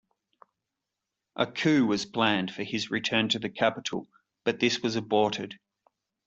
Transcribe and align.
A 1.35 1.45
coup 1.45 1.85
was 1.87 2.07
planned 2.07 2.51
for 2.51 2.63
his 2.63 2.89
return 2.89 3.29
to 3.29 3.37
the 3.37 3.51
capital 3.51 4.07
but 4.43 4.59
this 4.59 4.81
was 4.81 4.95
aborted. 4.95 5.59